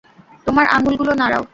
[0.47, 1.43] তোমার আঙুলগুলো নাড়াও!